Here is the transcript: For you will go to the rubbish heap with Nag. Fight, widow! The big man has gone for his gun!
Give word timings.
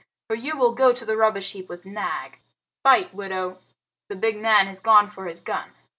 For 0.27 0.35
you 0.35 0.57
will 0.57 0.73
go 0.73 0.93
to 0.93 1.05
the 1.05 1.15
rubbish 1.15 1.51
heap 1.51 1.69
with 1.69 1.85
Nag. 1.85 2.39
Fight, 2.83 3.13
widow! 3.13 3.59
The 4.09 4.15
big 4.15 4.35
man 4.37 4.65
has 4.65 4.79
gone 4.79 5.07
for 5.07 5.27
his 5.27 5.41
gun! 5.41 5.73